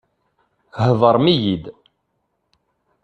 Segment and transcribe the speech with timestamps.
[0.83, 1.63] Heḍṛem-iyi-d!